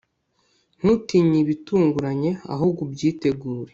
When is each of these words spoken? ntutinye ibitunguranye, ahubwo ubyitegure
ntutinye 0.79 1.37
ibitunguranye, 1.43 2.31
ahubwo 2.53 2.79
ubyitegure 2.85 3.69